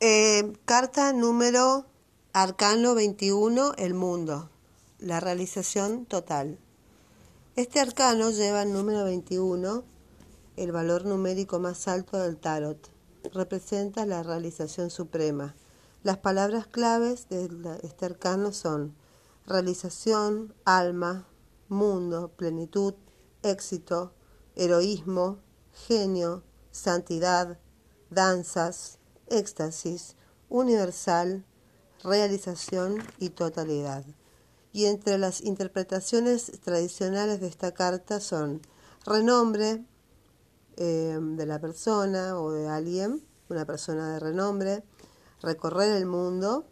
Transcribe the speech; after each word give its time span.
Eh, 0.00 0.52
carta 0.64 1.12
número 1.12 1.84
Arcano 2.32 2.94
21, 2.94 3.72
el 3.78 3.94
mundo, 3.94 4.48
la 5.00 5.18
realización 5.18 6.06
total. 6.06 6.56
Este 7.56 7.80
arcano 7.80 8.30
lleva 8.30 8.62
el 8.62 8.72
número 8.72 9.02
21, 9.02 9.82
el 10.56 10.70
valor 10.70 11.04
numérico 11.04 11.58
más 11.58 11.88
alto 11.88 12.16
del 12.16 12.36
tarot. 12.36 12.78
Representa 13.32 14.06
la 14.06 14.22
realización 14.22 14.90
suprema. 14.90 15.56
Las 16.04 16.18
palabras 16.18 16.68
claves 16.68 17.28
de 17.28 17.48
este 17.82 18.06
arcano 18.06 18.52
son 18.52 18.94
realización, 19.46 20.54
alma, 20.64 21.26
mundo, 21.68 22.30
plenitud, 22.36 22.94
éxito, 23.42 24.12
heroísmo, 24.54 25.38
genio, 25.88 26.44
santidad, 26.70 27.58
danzas, 28.10 28.98
éxtasis, 29.30 30.16
universal, 30.48 31.44
realización 32.02 33.02
y 33.18 33.30
totalidad. 33.30 34.04
Y 34.72 34.86
entre 34.86 35.18
las 35.18 35.40
interpretaciones 35.40 36.52
tradicionales 36.62 37.40
de 37.40 37.48
esta 37.48 37.72
carta 37.72 38.20
son 38.20 38.60
renombre 39.04 39.84
eh, 40.76 41.18
de 41.20 41.46
la 41.46 41.58
persona 41.58 42.38
o 42.38 42.52
de 42.52 42.68
alguien, 42.68 43.22
una 43.48 43.64
persona 43.64 44.12
de 44.12 44.20
renombre, 44.20 44.84
recorrer 45.42 45.96
el 45.96 46.06
mundo, 46.06 46.66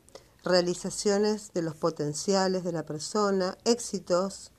realizaciones 0.45 1.53
de 1.55 1.63
los 1.63 1.75
potenciales 1.75 2.63
de 2.63 2.73
la 2.73 2.85
persona, 2.85 3.57
éxitos, 3.65 4.53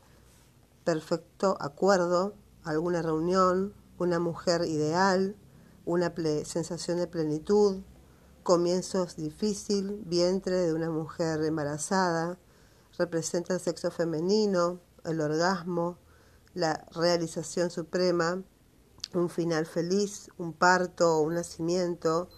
perfecto 0.83 1.57
acuerdo, 1.59 2.33
alguna 2.63 3.01
reunión, 3.01 3.73
una 3.97 4.19
mujer 4.19 4.63
ideal, 4.65 5.35
una 5.85 6.13
sensación 6.43 6.97
de 6.97 7.07
plenitud, 7.07 7.81
comienzos 8.47 9.17
difícil, 9.17 10.01
vientre 10.05 10.55
de 10.55 10.73
una 10.73 10.89
mujer 10.89 11.43
embarazada, 11.43 12.39
representa 12.97 13.53
el 13.53 13.59
sexo 13.59 13.91
femenino, 13.91 14.79
el 15.03 15.19
orgasmo, 15.19 15.97
la 16.53 16.87
realización 16.93 17.69
suprema, 17.69 18.41
un 19.13 19.29
final 19.29 19.65
feliz, 19.65 20.29
un 20.37 20.53
parto, 20.53 21.19
un 21.19 21.33
nacimiento, 21.33 22.29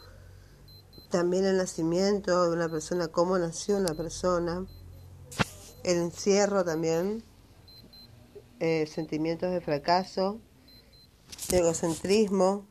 también 1.12 1.46
el 1.46 1.58
nacimiento 1.58 2.50
de 2.50 2.56
una 2.56 2.70
persona, 2.70 3.10
cómo 3.10 3.38
nació 3.38 3.78
una 3.78 3.94
persona, 3.94 4.66
el 5.84 5.98
encierro 5.98 6.66
también, 6.66 7.24
eh, 8.60 8.90
sentimientos 8.92 9.52
de 9.52 9.62
fracaso, 9.62 10.40
egocentrismo, 11.52 12.66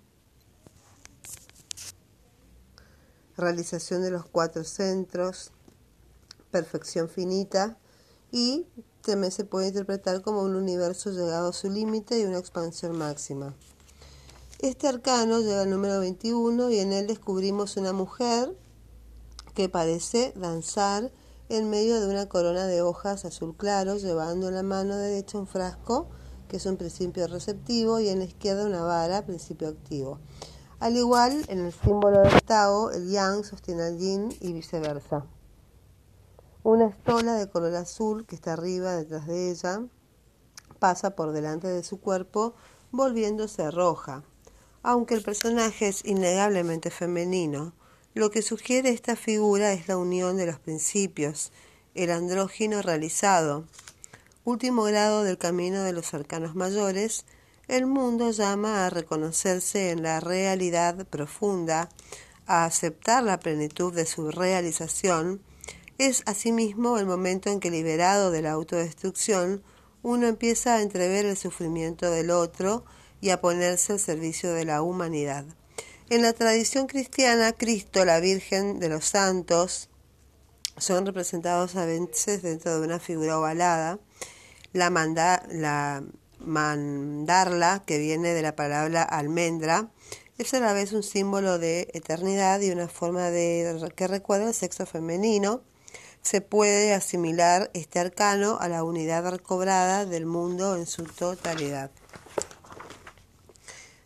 realización 3.38 4.02
de 4.02 4.10
los 4.10 4.26
cuatro 4.26 4.64
centros, 4.64 5.52
perfección 6.50 7.08
finita 7.08 7.78
y 8.30 8.66
también 9.02 9.32
se 9.32 9.44
puede 9.44 9.68
interpretar 9.68 10.20
como 10.20 10.42
un 10.42 10.54
universo 10.54 11.10
llegado 11.10 11.48
a 11.48 11.52
su 11.52 11.70
límite 11.70 12.18
y 12.18 12.24
una 12.24 12.38
expansión 12.38 12.98
máxima. 12.98 13.54
Este 14.58 14.88
arcano 14.88 15.40
lleva 15.40 15.62
el 15.62 15.70
número 15.70 16.00
21 16.00 16.70
y 16.70 16.80
en 16.80 16.92
él 16.92 17.06
descubrimos 17.06 17.76
una 17.76 17.92
mujer 17.92 18.54
que 19.54 19.68
parece 19.68 20.32
danzar 20.36 21.12
en 21.48 21.70
medio 21.70 22.00
de 22.00 22.08
una 22.08 22.28
corona 22.28 22.66
de 22.66 22.82
hojas 22.82 23.24
azul 23.24 23.56
claro, 23.56 23.96
llevando 23.96 24.48
en 24.48 24.54
la 24.54 24.62
mano 24.62 24.96
derecha 24.96 25.38
un 25.38 25.46
frasco, 25.46 26.08
que 26.48 26.58
es 26.58 26.66
un 26.66 26.76
principio 26.76 27.26
receptivo, 27.26 28.00
y 28.00 28.08
en 28.08 28.18
la 28.18 28.24
izquierda 28.24 28.66
una 28.66 28.82
vara, 28.82 29.24
principio 29.24 29.68
activo. 29.68 30.18
Al 30.80 30.96
igual, 30.96 31.44
en 31.48 31.66
el 31.66 31.72
símbolo 31.72 32.20
del 32.22 32.40
Tao, 32.42 32.92
el 32.92 33.10
Yang 33.10 33.44
sostiene 33.44 33.82
al 33.82 33.98
Yin 33.98 34.28
y 34.40 34.52
viceversa. 34.52 35.26
Una 36.62 36.86
estola 36.86 37.34
de 37.34 37.48
color 37.48 37.74
azul 37.74 38.24
que 38.26 38.36
está 38.36 38.52
arriba 38.52 38.94
detrás 38.94 39.26
de 39.26 39.50
ella 39.50 39.82
pasa 40.78 41.16
por 41.16 41.32
delante 41.32 41.66
de 41.66 41.82
su 41.82 41.98
cuerpo 41.98 42.54
volviéndose 42.92 43.68
roja. 43.72 44.22
Aunque 44.84 45.14
el 45.14 45.22
personaje 45.22 45.88
es 45.88 46.04
innegablemente 46.04 46.90
femenino, 46.90 47.72
lo 48.14 48.30
que 48.30 48.42
sugiere 48.42 48.90
esta 48.90 49.16
figura 49.16 49.72
es 49.72 49.88
la 49.88 49.96
unión 49.96 50.36
de 50.36 50.46
los 50.46 50.60
principios, 50.60 51.50
el 51.96 52.12
andrógino 52.12 52.82
realizado. 52.82 53.64
Último 54.44 54.84
grado 54.84 55.24
del 55.24 55.38
camino 55.38 55.82
de 55.82 55.92
los 55.92 56.14
arcanos 56.14 56.54
mayores, 56.54 57.24
el 57.68 57.86
mundo 57.86 58.30
llama 58.30 58.86
a 58.86 58.90
reconocerse 58.90 59.90
en 59.90 60.02
la 60.02 60.20
realidad 60.20 61.06
profunda, 61.06 61.90
a 62.46 62.64
aceptar 62.64 63.22
la 63.22 63.38
plenitud 63.38 63.94
de 63.94 64.06
su 64.06 64.30
realización, 64.30 65.42
es 65.98 66.22
asimismo 66.26 66.98
el 66.98 67.06
momento 67.06 67.50
en 67.50 67.60
que 67.60 67.70
liberado 67.70 68.30
de 68.30 68.40
la 68.40 68.52
autodestrucción, 68.52 69.62
uno 70.02 70.26
empieza 70.26 70.76
a 70.76 70.82
entrever 70.82 71.26
el 71.26 71.36
sufrimiento 71.36 72.10
del 72.10 72.30
otro 72.30 72.84
y 73.20 73.30
a 73.30 73.40
ponerse 73.40 73.92
al 73.92 74.00
servicio 74.00 74.52
de 74.54 74.64
la 74.64 74.80
humanidad. 74.80 75.44
En 76.08 76.22
la 76.22 76.32
tradición 76.32 76.86
cristiana, 76.86 77.52
Cristo, 77.52 78.04
la 78.06 78.20
Virgen 78.20 78.78
de 78.78 78.88
los 78.88 79.04
Santos, 79.04 79.90
son 80.78 81.04
representados 81.04 81.76
a 81.76 81.84
veces 81.84 82.42
dentro 82.42 82.78
de 82.78 82.86
una 82.86 82.98
figura 82.98 83.38
ovalada. 83.38 83.98
La, 84.72 84.88
la 85.50 86.02
mandarla, 86.48 87.82
que 87.86 87.98
viene 87.98 88.34
de 88.34 88.42
la 88.42 88.56
palabra 88.56 89.02
almendra, 89.02 89.90
es 90.38 90.54
a 90.54 90.60
la 90.60 90.72
vez 90.72 90.92
un 90.92 91.02
símbolo 91.02 91.58
de 91.58 91.88
eternidad 91.92 92.60
y 92.60 92.70
una 92.70 92.88
forma 92.88 93.30
de 93.30 93.90
que 93.94 94.06
recuerda 94.06 94.48
el 94.48 94.54
sexo 94.54 94.86
femenino. 94.86 95.62
Se 96.22 96.40
puede 96.40 96.94
asimilar 96.94 97.70
este 97.74 97.98
arcano 97.98 98.58
a 98.60 98.68
la 98.68 98.84
unidad 98.84 99.28
recobrada 99.30 100.04
del 100.04 100.26
mundo 100.26 100.76
en 100.76 100.86
su 100.86 101.04
totalidad. 101.04 101.90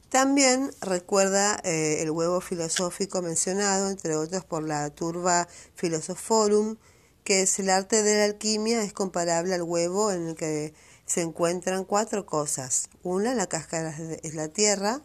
También 0.08 0.70
recuerda 0.82 1.58
eh, 1.64 2.02
el 2.02 2.10
huevo 2.10 2.42
filosófico 2.42 3.22
mencionado, 3.22 3.88
entre 3.88 4.14
otros 4.14 4.44
por 4.44 4.62
la 4.62 4.91
Turba 4.91 5.48
Philosophorum, 5.75 6.76
que 7.25 7.42
es 7.42 7.58
el 7.58 7.70
arte 7.70 8.02
de 8.02 8.19
la 8.19 8.25
alquimia, 8.25 8.82
es 8.82 8.92
comparable 8.92 9.54
al 9.54 9.62
huevo 9.62 10.12
en 10.12 10.28
el 10.28 10.34
que 10.34 10.75
se 11.12 11.20
encuentran 11.20 11.84
cuatro 11.84 12.24
cosas. 12.24 12.88
Una, 13.02 13.34
la 13.34 13.46
cáscara 13.46 13.94
es 14.22 14.34
la 14.34 14.48
tierra, 14.48 15.02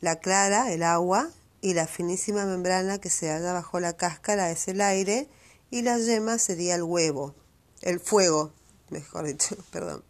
la 0.00 0.20
clara, 0.20 0.72
el 0.72 0.84
agua, 0.84 1.30
y 1.60 1.74
la 1.74 1.88
finísima 1.88 2.44
membrana 2.44 3.00
que 3.00 3.10
se 3.10 3.28
halla 3.28 3.52
bajo 3.52 3.80
la 3.80 3.96
cáscara 3.96 4.52
es 4.52 4.68
el 4.68 4.80
aire, 4.80 5.28
y 5.68 5.82
la 5.82 5.98
yema 5.98 6.38
sería 6.38 6.76
el 6.76 6.84
huevo, 6.84 7.34
el 7.80 7.98
fuego, 7.98 8.52
mejor 8.90 9.26
dicho, 9.26 9.56
perdón. 9.72 10.04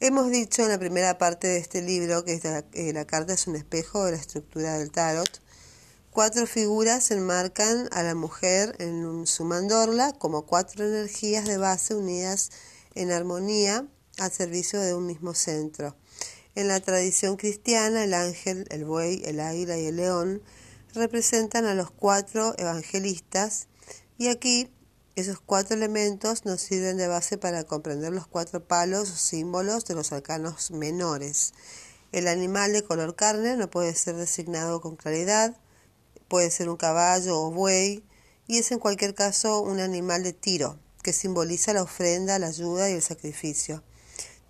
Hemos 0.00 0.28
dicho 0.32 0.64
en 0.64 0.70
la 0.70 0.78
primera 0.78 1.18
parte 1.18 1.46
de 1.46 1.58
este 1.58 1.80
libro 1.80 2.24
que 2.24 2.40
eh, 2.72 2.92
la 2.92 3.04
carta 3.04 3.34
es 3.34 3.46
un 3.46 3.54
espejo 3.54 4.06
de 4.06 4.10
la 4.10 4.18
estructura 4.18 4.76
del 4.76 4.90
tarot. 4.90 5.40
Cuatro 6.10 6.48
figuras 6.48 7.12
enmarcan 7.12 7.88
a 7.92 8.02
la 8.02 8.16
mujer 8.16 8.74
en 8.80 9.24
su 9.24 9.44
mandorla 9.44 10.12
como 10.14 10.46
cuatro 10.46 10.84
energías 10.84 11.46
de 11.46 11.58
base 11.58 11.94
unidas 11.94 12.50
en 12.96 13.12
armonía 13.12 13.86
al 14.18 14.32
servicio 14.32 14.80
de 14.80 14.94
un 14.94 15.06
mismo 15.06 15.34
centro. 15.34 15.96
En 16.54 16.68
la 16.68 16.80
tradición 16.80 17.36
cristiana, 17.36 18.04
el 18.04 18.14
ángel, 18.14 18.66
el 18.70 18.84
buey, 18.84 19.22
el 19.24 19.40
águila 19.40 19.78
y 19.78 19.86
el 19.86 19.96
león 19.96 20.42
representan 20.94 21.64
a 21.64 21.74
los 21.74 21.90
cuatro 21.90 22.54
evangelistas 22.58 23.68
y 24.18 24.28
aquí 24.28 24.70
esos 25.14 25.40
cuatro 25.40 25.76
elementos 25.76 26.44
nos 26.44 26.60
sirven 26.60 26.96
de 26.96 27.06
base 27.06 27.36
para 27.36 27.64
comprender 27.64 28.12
los 28.12 28.26
cuatro 28.26 28.66
palos 28.66 29.10
o 29.10 29.16
símbolos 29.16 29.84
de 29.84 29.94
los 29.94 30.12
arcanos 30.12 30.70
menores. 30.70 31.52
El 32.12 32.28
animal 32.28 32.72
de 32.72 32.82
color 32.82 33.14
carne 33.14 33.56
no 33.56 33.70
puede 33.70 33.94
ser 33.94 34.16
designado 34.16 34.80
con 34.80 34.96
claridad, 34.96 35.56
puede 36.28 36.50
ser 36.50 36.68
un 36.68 36.76
caballo 36.76 37.40
o 37.40 37.50
buey, 37.50 38.04
y 38.46 38.58
es 38.58 38.72
en 38.72 38.78
cualquier 38.78 39.14
caso 39.14 39.60
un 39.60 39.80
animal 39.80 40.22
de 40.22 40.32
tiro, 40.32 40.78
que 41.02 41.12
simboliza 41.12 41.72
la 41.72 41.82
ofrenda, 41.82 42.38
la 42.38 42.48
ayuda 42.48 42.90
y 42.90 42.94
el 42.94 43.02
sacrificio. 43.02 43.82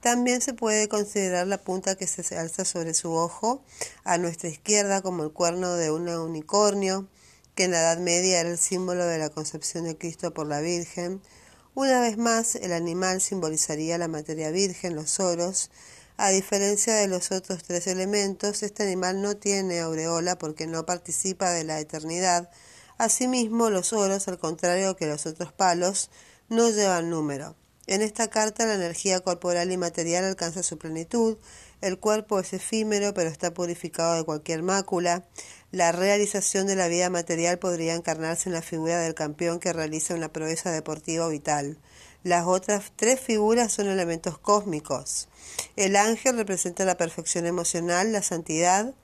También 0.02 0.40
se 0.40 0.52
puede 0.52 0.88
considerar 0.88 1.46
la 1.46 1.58
punta 1.58 1.94
que 1.94 2.08
se 2.08 2.36
alza 2.36 2.64
sobre 2.64 2.92
su 2.92 3.12
ojo 3.12 3.62
a 4.02 4.18
nuestra 4.18 4.48
izquierda 4.48 5.00
como 5.00 5.22
el 5.22 5.30
cuerno 5.30 5.74
de 5.76 5.92
un 5.92 6.08
unicornio, 6.08 7.06
que 7.54 7.64
en 7.64 7.70
la 7.70 7.82
Edad 7.82 7.98
Media 7.98 8.40
era 8.40 8.50
el 8.50 8.58
símbolo 8.58 9.06
de 9.06 9.18
la 9.18 9.30
concepción 9.30 9.84
de 9.84 9.96
Cristo 9.96 10.34
por 10.34 10.48
la 10.48 10.60
Virgen. 10.60 11.22
Una 11.74 12.00
vez 12.00 12.18
más, 12.18 12.56
el 12.56 12.72
animal 12.72 13.20
simbolizaría 13.20 13.96
la 13.96 14.08
materia 14.08 14.50
virgen, 14.50 14.96
los 14.96 15.20
oros. 15.20 15.70
A 16.16 16.30
diferencia 16.30 16.96
de 16.96 17.06
los 17.06 17.30
otros 17.30 17.62
tres 17.62 17.86
elementos, 17.86 18.64
este 18.64 18.82
animal 18.82 19.22
no 19.22 19.36
tiene 19.36 19.78
aureola 19.78 20.36
porque 20.36 20.66
no 20.66 20.84
participa 20.84 21.50
de 21.50 21.62
la 21.62 21.78
eternidad. 21.78 22.50
Asimismo, 22.98 23.70
los 23.70 23.92
oros, 23.92 24.26
al 24.26 24.40
contrario 24.40 24.96
que 24.96 25.06
los 25.06 25.26
otros 25.26 25.52
palos, 25.52 26.10
no 26.48 26.70
llevan 26.70 27.08
número. 27.08 27.54
En 27.86 28.00
esta 28.00 28.28
carta 28.28 28.64
la 28.64 28.74
energía 28.74 29.20
corporal 29.20 29.72
y 29.72 29.76
material 29.76 30.24
alcanza 30.24 30.62
su 30.62 30.78
plenitud, 30.78 31.36
El 31.80 31.98
cuerpo 31.98 32.38
es 32.38 32.52
efímero, 32.52 33.12
pero 33.12 33.28
está 33.28 33.52
purificado 33.52 34.14
de 34.14 34.24
cualquier 34.24 34.62
mácula. 34.62 35.24
La 35.72 35.90
realización 35.90 36.68
de 36.68 36.76
la 36.76 36.86
vida 36.86 37.10
material 37.10 37.58
podría 37.58 37.94
encarnarse 37.94 38.48
en 38.48 38.52
la 38.52 38.62
figura 38.62 39.00
del 39.00 39.14
campeón 39.14 39.58
que 39.58 39.72
realiza 39.72 40.14
una 40.14 40.32
proeza 40.32 40.70
deportiva 40.70 41.26
vital. 41.26 41.78
Las 42.22 42.46
otras 42.46 42.92
tres 42.94 43.18
figuras 43.18 43.72
son 43.72 43.88
elementos 43.88 44.38
cósmicos. 44.38 45.28
El 45.74 45.96
ángel 45.96 46.36
representa 46.36 46.84
la 46.84 46.96
perfección 46.96 47.46
emocional, 47.46 48.12
la 48.12 48.22
santidad, 48.22 48.94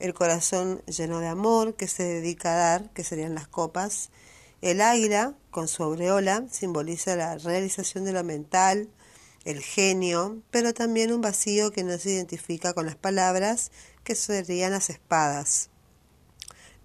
el 0.00 0.12
corazón 0.12 0.82
lleno 0.86 1.20
de 1.20 1.28
amor 1.28 1.76
que 1.76 1.86
se 1.86 2.02
dedica 2.02 2.52
a 2.52 2.56
dar, 2.56 2.90
que 2.90 3.04
serían 3.04 3.36
las 3.36 3.46
copas. 3.46 4.10
El 4.64 4.80
águila, 4.80 5.34
con 5.50 5.68
su 5.68 5.82
aureola, 5.82 6.46
simboliza 6.50 7.16
la 7.16 7.36
realización 7.36 8.06
de 8.06 8.14
lo 8.14 8.24
mental, 8.24 8.88
el 9.44 9.60
genio, 9.60 10.40
pero 10.50 10.72
también 10.72 11.12
un 11.12 11.20
vacío 11.20 11.70
que 11.70 11.84
no 11.84 11.98
se 11.98 12.12
identifica 12.12 12.72
con 12.72 12.86
las 12.86 12.96
palabras, 12.96 13.72
que 14.04 14.14
serían 14.14 14.70
las 14.70 14.88
espadas. 14.88 15.68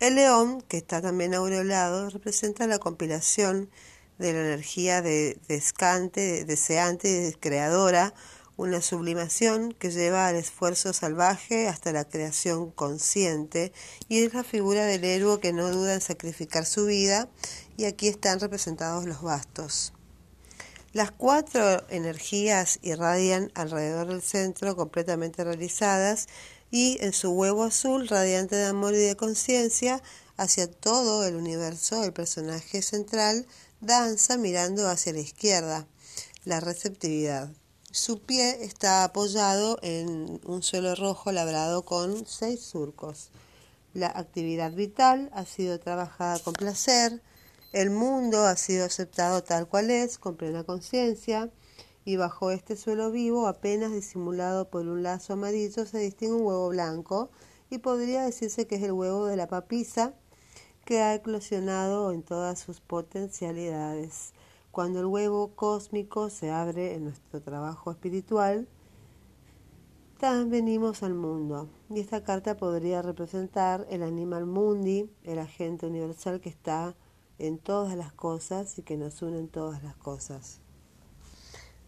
El 0.01 0.15
león, 0.15 0.61
que 0.63 0.75
está 0.75 1.01
también 1.01 1.33
aureolado, 1.33 2.09
representa 2.09 2.67
la 2.67 2.79
compilación 2.79 3.69
de 4.17 4.33
la 4.33 4.39
energía 4.39 5.01
de 5.01 5.37
descante, 5.47 6.43
deseante 6.43 7.29
y 7.29 7.39
creadora, 7.39 8.13
una 8.59 8.81
sublimación 8.81 9.71
que 9.71 9.89
lleva 9.89 10.27
al 10.27 10.35
esfuerzo 10.35 10.91
salvaje 10.91 11.69
hasta 11.69 11.93
la 11.93 12.03
creación 12.03 12.71
consciente 12.71 13.71
y 14.09 14.21
es 14.21 14.33
la 14.33 14.43
figura 14.43 14.83
del 14.83 15.05
héroe 15.05 15.39
que 15.39 15.53
no 15.53 15.71
duda 15.71 15.93
en 15.93 16.01
sacrificar 16.01 16.65
su 16.65 16.85
vida 16.85 17.29
y 17.77 17.85
aquí 17.85 18.09
están 18.09 18.41
representados 18.41 19.05
los 19.05 19.21
bastos. 19.21 19.93
Las 20.91 21.09
cuatro 21.11 21.87
energías 21.87 22.79
irradian 22.81 23.49
alrededor 23.55 24.07
del 24.07 24.21
centro 24.21 24.75
completamente 24.75 25.45
realizadas 25.45 26.27
y 26.69 26.97
en 26.99 27.13
su 27.13 27.31
huevo 27.31 27.63
azul 27.63 28.09
radiante 28.09 28.57
de 28.57 28.65
amor 28.65 28.93
y 28.93 28.97
de 28.97 29.15
conciencia 29.15 30.03
hacia 30.35 30.69
todo 30.69 31.25
el 31.25 31.37
universo 31.37 32.03
el 32.03 32.11
personaje 32.11 32.81
central 32.81 33.45
danza 33.79 34.37
mirando 34.37 34.89
hacia 34.89 35.13
la 35.13 35.19
izquierda, 35.19 35.87
la 36.43 36.59
receptividad. 36.59 37.53
Su 37.91 38.19
pie 38.19 38.63
está 38.63 39.03
apoyado 39.03 39.79
en 39.81 40.39
un 40.45 40.61
suelo 40.61 40.93
rojo 40.93 41.31
labrado 41.31 41.81
con 41.85 42.23
seis 42.27 42.61
surcos. 42.61 43.31
La 43.95 44.07
actividad 44.07 44.71
vital 44.73 45.31
ha 45.33 45.43
sido 45.45 45.79
trabajada 45.79 46.37
con 46.37 46.53
placer, 46.53 47.23
el 47.73 47.89
mundo 47.89 48.43
ha 48.45 48.55
sido 48.57 48.85
aceptado 48.85 49.41
tal 49.41 49.67
cual 49.67 49.89
es, 49.89 50.19
con 50.19 50.35
plena 50.35 50.63
conciencia, 50.63 51.49
y 52.05 52.15
bajo 52.15 52.51
este 52.51 52.77
suelo 52.77 53.09
vivo, 53.09 53.47
apenas 53.47 53.91
disimulado 53.91 54.69
por 54.69 54.87
un 54.87 55.01
lazo 55.01 55.33
amarillo, 55.33 55.87
se 55.87 55.97
distingue 55.97 56.35
un 56.35 56.45
huevo 56.45 56.69
blanco, 56.69 57.31
y 57.71 57.79
podría 57.79 58.21
decirse 58.23 58.67
que 58.67 58.75
es 58.75 58.83
el 58.83 58.91
huevo 58.91 59.25
de 59.25 59.35
la 59.35 59.47
papisa, 59.47 60.13
que 60.85 61.01
ha 61.01 61.15
eclosionado 61.15 62.11
en 62.11 62.21
todas 62.21 62.59
sus 62.59 62.81
potencialidades. 62.81 64.33
Cuando 64.71 64.99
el 64.99 65.07
huevo 65.07 65.51
cósmico 65.55 66.29
se 66.29 66.51
abre 66.51 66.93
en 66.95 67.05
nuestro 67.05 67.41
trabajo 67.41 67.91
espiritual, 67.91 68.67
tan 70.19 70.49
venimos 70.49 71.01
al 71.01 71.13
mundo. 71.13 71.69
Y 71.89 72.01
esta 72.01 72.23
carta 72.23 72.57
podría 72.57 73.01
representar 73.01 73.87
el 73.89 74.03
animal 74.03 74.45
mundi, 74.45 75.09
el 75.23 75.39
agente 75.39 75.87
universal 75.87 76.41
que 76.41 76.49
está 76.49 76.95
en 77.39 77.57
todas 77.57 77.95
las 77.95 78.11
cosas 78.11 78.77
y 78.77 78.83
que 78.83 78.97
nos 78.97 79.21
une 79.21 79.39
en 79.39 79.47
todas 79.47 79.81
las 79.81 79.95
cosas. 79.95 80.59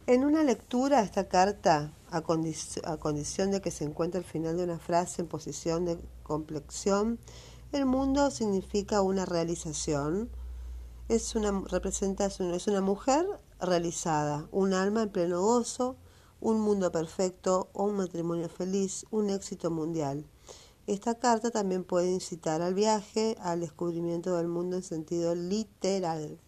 En 0.08 0.26
una 0.26 0.44
lectura, 0.44 1.02
esta 1.02 1.28
carta, 1.28 1.94
a, 2.10 2.18
a 2.18 2.98
condición 2.98 3.52
de 3.52 3.62
que 3.62 3.70
se 3.70 3.84
encuentre 3.84 4.20
al 4.20 4.26
final 4.26 4.58
de 4.58 4.64
una 4.64 4.80
frase 4.80 5.22
en 5.22 5.28
posición 5.28 5.86
de 5.86 6.00
complexión, 6.24 7.20
el 7.72 7.86
mundo 7.86 8.32
significa 8.32 9.02
una 9.02 9.26
realización, 9.26 10.30
es 11.12 11.36
una, 11.36 11.62
es 12.56 12.68
una 12.68 12.80
mujer 12.80 13.28
realizada, 13.60 14.48
un 14.54 14.72
alma 14.72 15.04
en 15.04 15.10
pleno 15.10 15.42
gozo, 15.42 15.98
un 16.40 16.62
mundo 16.62 16.90
perfecto 16.94 17.70
o 17.74 17.84
un 17.84 17.98
matrimonio 17.98 18.48
feliz, 18.48 19.06
un 19.12 19.30
éxito 19.30 19.70
mundial. 19.72 20.26
Esta 20.88 21.16
carta 21.16 21.52
también 21.52 21.84
puede 21.84 22.10
incitar 22.10 22.62
al 22.62 22.76
viaje, 22.76 23.36
al 23.42 23.60
descubrimiento 23.60 24.38
del 24.38 24.48
mundo 24.48 24.78
en 24.78 24.84
sentido 24.84 25.36
literal. 25.36 26.40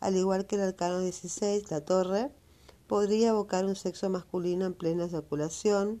Al 0.00 0.16
igual 0.16 0.46
que 0.46 0.56
el 0.56 0.62
arcano 0.62 0.98
16, 0.98 1.70
la 1.70 1.84
torre, 1.84 2.32
podría 2.88 3.28
evocar 3.28 3.66
un 3.66 3.76
sexo 3.76 4.10
masculino 4.10 4.66
en 4.66 4.74
plena 4.74 5.04
eyaculación, 5.04 6.00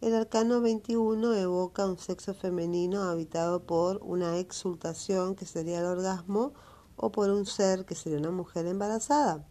el 0.00 0.14
arcano 0.14 0.62
21 0.62 1.34
evoca 1.34 1.84
un 1.84 1.98
sexo 1.98 2.32
femenino 2.32 3.02
habitado 3.02 3.64
por 3.64 4.00
una 4.02 4.38
exultación 4.38 5.34
que 5.34 5.44
sería 5.44 5.80
el 5.80 5.86
orgasmo 5.86 6.54
o 6.98 7.10
por 7.10 7.30
un 7.30 7.46
ser 7.46 7.84
que 7.84 7.94
sería 7.94 8.18
una 8.18 8.30
mujer 8.30 8.66
embarazada. 8.66 9.46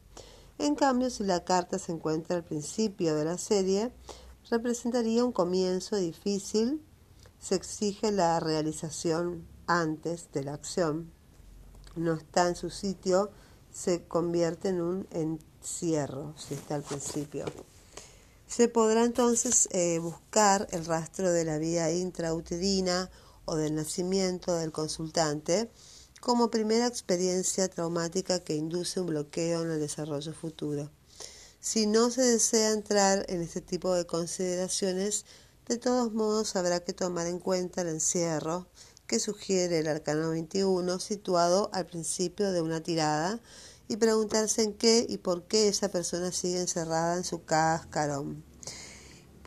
En 0.59 0.75
cambio, 0.75 1.09
si 1.09 1.23
la 1.23 1.43
carta 1.43 1.79
se 1.79 1.91
encuentra 1.91 2.35
al 2.35 2.43
principio 2.43 3.15
de 3.15 3.25
la 3.25 3.37
serie, 3.37 3.91
representaría 4.49 5.23
un 5.23 5.31
comienzo 5.31 5.95
difícil, 5.95 6.81
se 7.39 7.55
exige 7.55 8.11
la 8.11 8.39
realización 8.39 9.47
antes 9.67 10.31
de 10.31 10.43
la 10.43 10.53
acción. 10.53 11.11
No 11.95 12.13
está 12.13 12.47
en 12.47 12.55
su 12.55 12.69
sitio, 12.69 13.31
se 13.71 14.05
convierte 14.07 14.69
en 14.69 14.81
un 14.81 15.07
encierro 15.11 16.33
si 16.37 16.55
está 16.55 16.75
al 16.75 16.83
principio. 16.83 17.45
Se 18.47 18.69
podrá 18.69 19.03
entonces 19.03 19.67
eh, 19.71 19.99
buscar 19.99 20.67
el 20.71 20.85
rastro 20.85 21.31
de 21.31 21.45
la 21.45 21.57
vida 21.57 21.91
intrauterina 21.91 23.11
o 23.45 23.55
del 23.55 23.75
nacimiento 23.75 24.55
del 24.55 24.71
consultante 24.71 25.69
como 26.19 26.49
primera 26.49 26.87
experiencia 26.87 27.67
traumática 27.69 28.43
que 28.43 28.55
induce 28.55 28.99
un 28.99 29.07
bloqueo 29.07 29.63
en 29.63 29.71
el 29.71 29.79
desarrollo 29.79 30.33
futuro. 30.33 30.91
Si 31.59 31.85
no 31.85 32.09
se 32.11 32.21
desea 32.21 32.71
entrar 32.71 33.25
en 33.29 33.41
este 33.41 33.61
tipo 33.61 33.93
de 33.93 34.05
consideraciones, 34.05 35.25
de 35.67 35.77
todos 35.77 36.13
modos 36.13 36.55
habrá 36.55 36.79
que 36.79 36.93
tomar 36.93 37.27
en 37.27 37.39
cuenta 37.39 37.81
el 37.81 37.89
encierro 37.89 38.67
que 39.05 39.19
sugiere 39.19 39.79
el 39.79 39.87
arcano 39.87 40.29
21 40.29 40.99
situado 40.99 41.69
al 41.73 41.85
principio 41.85 42.51
de 42.51 42.61
una 42.61 42.81
tirada 42.81 43.39
y 43.87 43.97
preguntarse 43.97 44.63
en 44.63 44.73
qué 44.73 45.05
y 45.07 45.17
por 45.17 45.43
qué 45.43 45.67
esa 45.67 45.89
persona 45.89 46.31
sigue 46.31 46.59
encerrada 46.59 47.15
en 47.15 47.23
su 47.23 47.43
cascarón. 47.43 48.43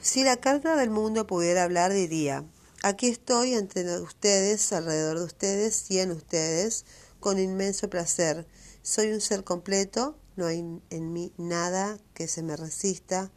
Si 0.01 0.25
la 0.25 0.39
carta 0.39 0.77
del 0.77 0.91
mundo 0.91 1.27
pudiera 1.27 1.63
hablar, 1.63 1.93
diría, 1.93 2.45
aquí 2.83 3.09
estoy 3.09 3.55
entre 3.55 4.01
ustedes, 4.01 4.73
alrededor 4.73 5.19
de 5.19 5.25
ustedes 5.25 5.91
y 5.91 5.99
en 5.99 6.13
ustedes, 6.13 6.85
con 7.19 7.39
inmenso 7.39 7.91
placer. 7.91 8.47
Soy 8.83 9.13
un 9.13 9.21
ser 9.21 9.45
completo, 9.45 10.19
no 10.37 10.47
hay 10.47 10.59
en 10.91 11.13
mí 11.13 11.33
nada 11.37 11.99
que 12.15 12.29
se 12.29 12.43
me 12.43 12.57
resista, 12.57 13.31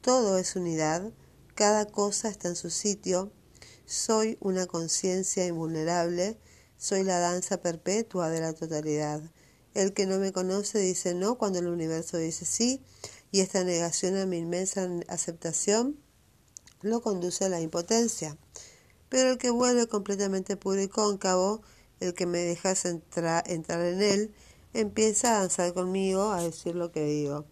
todo 0.00 0.38
es 0.38 0.56
unidad, 0.56 1.12
cada 1.54 1.86
cosa 1.86 2.28
está 2.28 2.48
en 2.48 2.56
su 2.56 2.70
sitio, 2.70 3.32
soy 3.86 4.36
una 4.40 4.66
conciencia 4.66 5.46
invulnerable, 5.46 6.38
soy 6.76 7.04
la 7.04 7.18
danza 7.18 7.62
perpetua 7.62 8.28
de 8.30 8.40
la 8.40 8.52
totalidad. 8.52 9.22
El 9.74 9.92
que 9.92 10.06
no 10.06 10.18
me 10.18 10.32
conoce 10.32 10.78
dice 10.78 11.14
no 11.14 11.38
cuando 11.38 11.60
el 11.60 11.68
universo 11.68 12.16
dice 12.16 12.44
sí, 12.44 12.82
y 13.30 13.40
esta 13.40 13.62
negación 13.62 14.16
a 14.16 14.26
mi 14.26 14.38
inmensa 14.38 14.88
aceptación 15.08 16.00
lo 16.80 17.02
conduce 17.02 17.44
a 17.44 17.48
la 17.48 17.60
impotencia. 17.60 18.36
Pero 19.08 19.30
el 19.30 19.38
que 19.38 19.50
vuelve 19.50 19.86
completamente 19.86 20.56
puro 20.56 20.80
y 20.82 20.88
cóncavo, 20.88 21.62
el 22.00 22.14
que 22.14 22.26
me 22.26 22.38
dejas 22.38 22.84
entrar 22.84 23.44
en 23.48 24.02
él, 24.02 24.34
empieza 24.74 25.36
a 25.36 25.40
danzar 25.40 25.72
conmigo, 25.72 26.30
a 26.30 26.42
decir 26.42 26.74
lo 26.74 26.92
que 26.92 27.04
digo. 27.04 27.44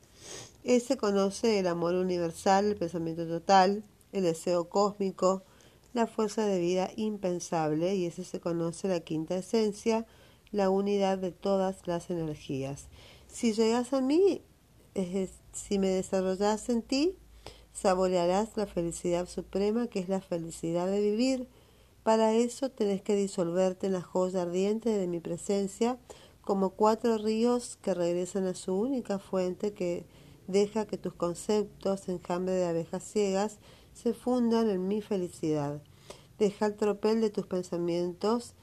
Ese 0.64 0.96
conoce 0.96 1.58
el 1.58 1.66
amor 1.66 1.94
universal, 1.94 2.66
el 2.66 2.76
pensamiento 2.76 3.26
total, 3.26 3.84
el 4.12 4.24
deseo 4.24 4.68
cósmico, 4.68 5.44
la 5.94 6.06
fuerza 6.06 6.44
de 6.44 6.58
vida 6.58 6.90
impensable, 6.96 7.94
y 7.94 8.06
ese 8.06 8.24
se 8.24 8.40
conoce 8.40 8.88
la 8.88 9.00
quinta 9.00 9.36
esencia, 9.36 10.06
la 10.52 10.68
unidad 10.70 11.18
de 11.18 11.32
todas 11.32 11.86
las 11.86 12.10
energías. 12.10 12.88
Si 13.28 13.52
llegas 13.52 13.92
a 13.92 14.00
mí, 14.00 14.42
si 15.52 15.78
me 15.78 15.88
desarrollas 15.88 16.68
en 16.68 16.82
ti, 16.82 17.16
saborearás 17.76 18.56
la 18.56 18.66
felicidad 18.66 19.28
suprema 19.28 19.86
que 19.86 20.00
es 20.00 20.08
la 20.08 20.22
felicidad 20.22 20.86
de 20.86 21.00
vivir. 21.00 21.46
Para 22.02 22.32
eso 22.32 22.70
tenés 22.70 23.02
que 23.02 23.14
disolverte 23.14 23.88
en 23.88 23.92
la 23.92 24.00
joya 24.00 24.42
ardiente 24.42 24.90
de 24.90 25.06
mi 25.06 25.20
presencia, 25.20 25.98
como 26.40 26.70
cuatro 26.70 27.18
ríos 27.18 27.76
que 27.82 27.92
regresan 27.92 28.46
a 28.46 28.54
su 28.54 28.74
única 28.74 29.18
fuente 29.18 29.74
que 29.74 30.06
deja 30.46 30.86
que 30.86 30.96
tus 30.96 31.12
conceptos, 31.12 32.08
enjambre 32.08 32.54
de 32.54 32.66
abejas 32.66 33.02
ciegas, 33.02 33.58
se 33.92 34.14
fundan 34.14 34.70
en 34.70 34.88
mi 34.88 35.02
felicidad. 35.02 35.82
Deja 36.38 36.66
el 36.66 36.76
tropel 36.76 37.20
de 37.20 37.30
tus 37.30 37.46
pensamientos 37.46 38.54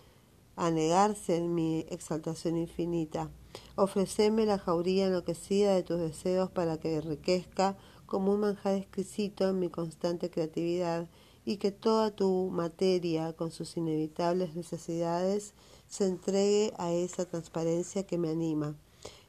anegarse 0.56 1.36
en 1.36 1.54
mi 1.54 1.86
exaltación 1.90 2.58
infinita. 2.58 3.30
Ofreceme 3.76 4.46
la 4.46 4.58
jauría 4.58 5.08
enloquecida 5.08 5.76
de 5.76 5.84
tus 5.84 6.00
deseos 6.00 6.50
para 6.50 6.80
que 6.80 6.96
enriquezca 6.96 7.78
como 8.14 8.32
un 8.32 8.42
manjar 8.42 8.76
exquisito 8.76 9.50
en 9.50 9.58
mi 9.58 9.70
constante 9.70 10.30
creatividad 10.30 11.10
y 11.46 11.58
que 11.58 11.72
toda 11.72 12.12
tu 12.12 12.52
materia, 12.52 13.34
con 13.34 13.50
sus 13.50 13.76
inevitables 13.76 14.54
necesidades, 14.54 15.56
se 15.88 16.06
entregue 16.06 16.74
a 16.78 16.92
esa 16.92 17.26
transparencia 17.26 18.06
que 18.06 18.20
me 18.20 18.30
anima. 18.30 18.76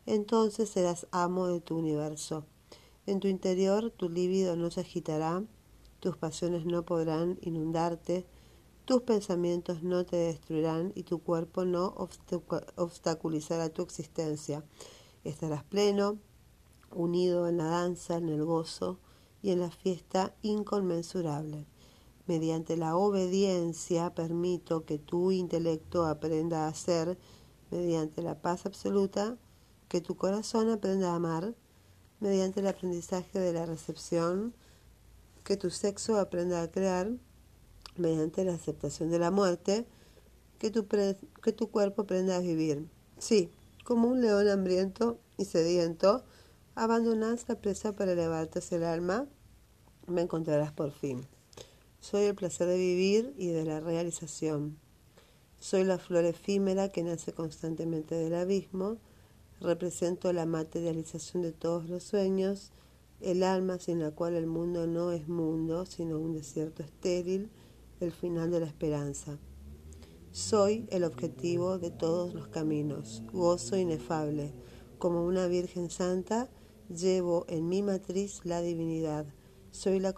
Entonces 0.04 0.68
serás 0.68 1.06
amo 1.12 1.46
de 1.46 1.62
tu 1.62 1.78
universo. 1.78 2.44
En 3.06 3.20
tu 3.20 3.28
interior 3.28 3.90
tu 3.90 4.10
líbido 4.10 4.54
no 4.54 4.70
se 4.70 4.82
agitará, 4.82 5.42
tus 5.98 6.18
pasiones 6.18 6.66
no 6.66 6.84
podrán 6.84 7.38
inundarte, 7.40 8.26
tus 8.84 9.00
pensamientos 9.00 9.82
no 9.82 10.04
te 10.04 10.16
destruirán 10.16 10.92
y 10.94 11.04
tu 11.04 11.22
cuerpo 11.22 11.64
no 11.64 11.94
obstaculizará 12.76 13.70
tu 13.70 13.80
existencia. 13.80 14.62
Estarás 15.24 15.64
pleno, 15.64 16.18
unido 16.94 17.48
en 17.48 17.58
la 17.58 17.64
danza, 17.64 18.16
en 18.16 18.28
el 18.28 18.44
gozo 18.44 18.98
y 19.42 19.50
en 19.50 19.60
la 19.60 19.70
fiesta 19.70 20.34
inconmensurable. 20.42 21.66
Mediante 22.26 22.76
la 22.76 22.96
obediencia 22.96 24.14
permito 24.14 24.84
que 24.86 24.98
tu 24.98 25.30
intelecto 25.30 26.06
aprenda 26.06 26.64
a 26.64 26.68
hacer, 26.68 27.18
mediante 27.70 28.22
la 28.22 28.40
paz 28.40 28.64
absoluta, 28.64 29.36
que 29.88 30.00
tu 30.00 30.16
corazón 30.16 30.70
aprenda 30.70 31.12
a 31.12 31.16
amar, 31.16 31.54
mediante 32.20 32.60
el 32.60 32.66
aprendizaje 32.66 33.38
de 33.38 33.52
la 33.52 33.66
recepción, 33.66 34.54
que 35.44 35.58
tu 35.58 35.68
sexo 35.68 36.18
aprenda 36.18 36.62
a 36.62 36.70
crear, 36.70 37.12
mediante 37.96 38.44
la 38.44 38.54
aceptación 38.54 39.10
de 39.10 39.18
la 39.18 39.30
muerte, 39.30 39.86
que 40.58 40.70
tu, 40.70 40.86
que 40.88 41.52
tu 41.52 41.70
cuerpo 41.70 42.02
aprenda 42.02 42.36
a 42.36 42.40
vivir. 42.40 42.88
Sí, 43.18 43.50
como 43.84 44.08
un 44.08 44.22
león 44.22 44.48
hambriento 44.48 45.18
y 45.36 45.44
sediento, 45.44 46.24
abandonas 46.74 47.48
la 47.48 47.60
presa 47.60 47.94
para 47.94 48.12
elevarte 48.12 48.58
hacia 48.58 48.76
el 48.76 48.84
alma, 48.84 49.26
me 50.06 50.22
encontrarás 50.22 50.72
por 50.72 50.90
fin. 50.92 51.26
Soy 52.00 52.24
el 52.24 52.34
placer 52.34 52.68
de 52.68 52.76
vivir 52.76 53.34
y 53.38 53.48
de 53.48 53.64
la 53.64 53.80
realización. 53.80 54.76
Soy 55.58 55.84
la 55.84 55.98
flor 55.98 56.24
efímera 56.24 56.90
que 56.90 57.02
nace 57.02 57.32
constantemente 57.32 58.14
del 58.14 58.34
abismo. 58.34 58.98
Represento 59.60 60.32
la 60.32 60.44
materialización 60.44 61.42
de 61.42 61.52
todos 61.52 61.88
los 61.88 62.02
sueños, 62.02 62.72
el 63.20 63.42
alma 63.42 63.78
sin 63.78 64.00
la 64.00 64.10
cual 64.10 64.34
el 64.34 64.46
mundo 64.46 64.86
no 64.86 65.12
es 65.12 65.28
mundo, 65.28 65.86
sino 65.86 66.18
un 66.18 66.34
desierto 66.34 66.82
estéril, 66.82 67.48
el 68.00 68.12
final 68.12 68.50
de 68.50 68.60
la 68.60 68.66
esperanza. 68.66 69.38
Soy 70.32 70.86
el 70.90 71.04
objetivo 71.04 71.78
de 71.78 71.90
todos 71.90 72.34
los 72.34 72.48
caminos, 72.48 73.22
gozo 73.32 73.78
inefable. 73.78 74.52
Como 74.98 75.24
una 75.24 75.46
Virgen 75.46 75.88
Santa, 75.88 76.50
llevo 76.88 77.44
en 77.48 77.68
mi 77.68 77.82
matriz 77.82 78.40
la 78.44 78.60
divinidad. 78.60 79.26
Soy 79.70 80.00
la 80.00 80.14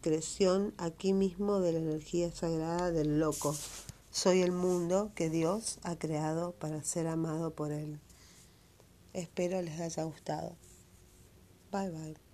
creación 0.00 0.74
aquí 0.78 1.12
mismo 1.12 1.60
de 1.60 1.72
la 1.72 1.78
energía 1.78 2.32
sagrada 2.32 2.90
del 2.90 3.20
loco. 3.20 3.54
Soy 4.10 4.42
el 4.42 4.52
mundo 4.52 5.12
que 5.14 5.30
Dios 5.30 5.78
ha 5.82 5.96
creado 5.96 6.52
para 6.52 6.82
ser 6.82 7.06
amado 7.06 7.54
por 7.54 7.70
Él. 7.70 8.00
Espero 9.12 9.60
les 9.62 9.80
haya 9.80 10.04
gustado. 10.04 10.56
Bye 11.70 11.90
bye. 11.90 12.29